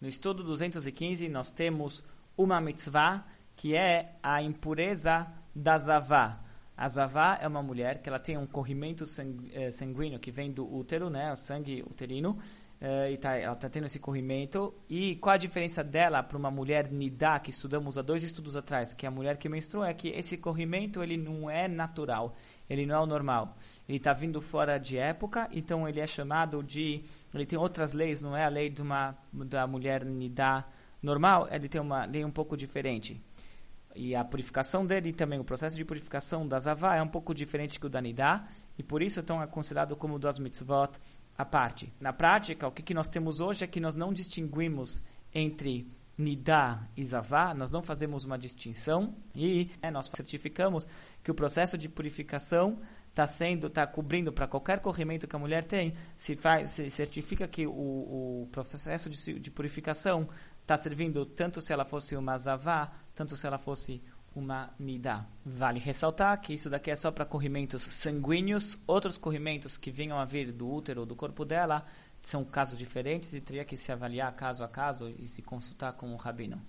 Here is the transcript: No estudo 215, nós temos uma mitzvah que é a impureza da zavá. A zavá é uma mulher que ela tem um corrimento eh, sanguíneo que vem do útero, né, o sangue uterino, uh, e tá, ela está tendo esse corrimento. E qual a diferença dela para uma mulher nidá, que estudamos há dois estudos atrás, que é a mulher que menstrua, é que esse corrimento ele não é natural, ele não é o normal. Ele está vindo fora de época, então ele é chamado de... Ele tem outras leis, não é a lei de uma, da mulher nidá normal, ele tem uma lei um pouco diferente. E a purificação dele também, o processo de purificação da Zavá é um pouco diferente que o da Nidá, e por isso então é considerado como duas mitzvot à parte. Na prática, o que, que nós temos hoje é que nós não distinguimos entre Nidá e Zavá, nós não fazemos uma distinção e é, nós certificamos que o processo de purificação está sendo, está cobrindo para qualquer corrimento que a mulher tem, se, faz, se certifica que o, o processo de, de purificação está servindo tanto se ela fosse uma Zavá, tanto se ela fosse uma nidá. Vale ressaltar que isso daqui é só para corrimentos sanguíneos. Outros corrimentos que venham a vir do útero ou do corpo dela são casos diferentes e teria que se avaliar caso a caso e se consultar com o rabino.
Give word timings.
No 0.00 0.06
estudo 0.06 0.44
215, 0.44 1.28
nós 1.28 1.50
temos 1.50 2.04
uma 2.36 2.60
mitzvah 2.60 3.24
que 3.56 3.74
é 3.74 4.16
a 4.22 4.40
impureza 4.40 5.26
da 5.52 5.76
zavá. 5.76 6.40
A 6.76 6.86
zavá 6.86 7.36
é 7.42 7.48
uma 7.48 7.64
mulher 7.64 8.00
que 8.00 8.08
ela 8.08 8.20
tem 8.20 8.38
um 8.38 8.46
corrimento 8.46 9.02
eh, 9.52 9.70
sanguíneo 9.72 10.20
que 10.20 10.30
vem 10.30 10.52
do 10.52 10.72
útero, 10.72 11.10
né, 11.10 11.32
o 11.32 11.34
sangue 11.34 11.82
uterino, 11.82 12.38
uh, 12.80 13.10
e 13.10 13.16
tá, 13.16 13.36
ela 13.36 13.54
está 13.54 13.68
tendo 13.68 13.86
esse 13.86 13.98
corrimento. 13.98 14.74
E 14.88 15.16
qual 15.16 15.34
a 15.34 15.38
diferença 15.38 15.82
dela 15.82 16.22
para 16.22 16.38
uma 16.38 16.50
mulher 16.50 16.90
nidá, 16.90 17.38
que 17.38 17.50
estudamos 17.50 17.98
há 17.98 18.02
dois 18.02 18.22
estudos 18.22 18.56
atrás, 18.56 18.94
que 18.94 19.06
é 19.06 19.08
a 19.08 19.12
mulher 19.12 19.36
que 19.36 19.48
menstrua, 19.48 19.88
é 19.88 19.94
que 19.94 20.08
esse 20.08 20.36
corrimento 20.36 21.02
ele 21.02 21.16
não 21.16 21.50
é 21.50 21.68
natural, 21.68 22.34
ele 22.68 22.86
não 22.86 22.94
é 22.94 23.00
o 23.00 23.06
normal. 23.06 23.56
Ele 23.88 23.98
está 23.98 24.12
vindo 24.12 24.40
fora 24.40 24.78
de 24.78 24.98
época, 24.98 25.48
então 25.52 25.88
ele 25.88 26.00
é 26.00 26.06
chamado 26.06 26.62
de... 26.62 27.02
Ele 27.34 27.46
tem 27.46 27.58
outras 27.58 27.92
leis, 27.92 28.22
não 28.22 28.36
é 28.36 28.44
a 28.44 28.48
lei 28.48 28.70
de 28.70 28.82
uma, 28.82 29.16
da 29.32 29.66
mulher 29.66 30.04
nidá 30.04 30.66
normal, 31.02 31.48
ele 31.50 31.68
tem 31.68 31.80
uma 31.80 32.04
lei 32.04 32.24
um 32.24 32.30
pouco 32.30 32.56
diferente. 32.56 33.20
E 33.94 34.14
a 34.14 34.24
purificação 34.24 34.86
dele 34.86 35.12
também, 35.12 35.40
o 35.40 35.44
processo 35.44 35.76
de 35.76 35.84
purificação 35.84 36.46
da 36.46 36.58
Zavá 36.60 36.96
é 36.96 37.02
um 37.02 37.08
pouco 37.08 37.34
diferente 37.34 37.80
que 37.80 37.86
o 37.86 37.88
da 37.88 38.00
Nidá, 38.00 38.46
e 38.78 38.82
por 38.82 39.02
isso 39.02 39.18
então 39.18 39.42
é 39.42 39.46
considerado 39.46 39.96
como 39.96 40.18
duas 40.20 40.38
mitzvot 40.38 40.92
à 41.38 41.44
parte. 41.44 41.92
Na 42.00 42.12
prática, 42.12 42.66
o 42.66 42.72
que, 42.72 42.82
que 42.82 42.92
nós 42.92 43.08
temos 43.08 43.40
hoje 43.40 43.64
é 43.64 43.68
que 43.68 43.78
nós 43.78 43.94
não 43.94 44.12
distinguimos 44.12 45.00
entre 45.32 45.88
Nidá 46.18 46.88
e 46.96 47.04
Zavá, 47.04 47.54
nós 47.54 47.70
não 47.70 47.80
fazemos 47.80 48.24
uma 48.24 48.36
distinção 48.36 49.14
e 49.32 49.70
é, 49.80 49.88
nós 49.88 50.10
certificamos 50.12 50.84
que 51.22 51.30
o 51.30 51.34
processo 51.34 51.78
de 51.78 51.88
purificação 51.88 52.80
está 53.08 53.24
sendo, 53.24 53.68
está 53.68 53.86
cobrindo 53.86 54.32
para 54.32 54.48
qualquer 54.48 54.80
corrimento 54.80 55.28
que 55.28 55.36
a 55.36 55.38
mulher 55.38 55.64
tem, 55.64 55.94
se, 56.16 56.34
faz, 56.34 56.70
se 56.70 56.90
certifica 56.90 57.46
que 57.46 57.68
o, 57.68 57.70
o 58.42 58.48
processo 58.50 59.08
de, 59.08 59.38
de 59.38 59.50
purificação 59.50 60.28
está 60.60 60.76
servindo 60.76 61.24
tanto 61.24 61.60
se 61.60 61.72
ela 61.72 61.84
fosse 61.84 62.16
uma 62.16 62.36
Zavá, 62.36 62.90
tanto 63.14 63.36
se 63.36 63.46
ela 63.46 63.58
fosse 63.58 64.02
uma 64.38 64.70
nidá. 64.78 65.26
Vale 65.44 65.80
ressaltar 65.80 66.40
que 66.40 66.54
isso 66.54 66.70
daqui 66.70 66.90
é 66.90 66.96
só 66.96 67.10
para 67.10 67.24
corrimentos 67.24 67.82
sanguíneos. 67.82 68.78
Outros 68.86 69.18
corrimentos 69.18 69.76
que 69.76 69.90
venham 69.90 70.18
a 70.18 70.24
vir 70.24 70.52
do 70.52 70.70
útero 70.70 71.00
ou 71.00 71.06
do 71.06 71.16
corpo 71.16 71.44
dela 71.44 71.84
são 72.22 72.44
casos 72.44 72.78
diferentes 72.78 73.32
e 73.32 73.40
teria 73.40 73.64
que 73.64 73.76
se 73.76 73.90
avaliar 73.90 74.34
caso 74.34 74.62
a 74.62 74.68
caso 74.68 75.12
e 75.18 75.26
se 75.26 75.42
consultar 75.42 75.92
com 75.94 76.12
o 76.12 76.16
rabino. 76.16 76.60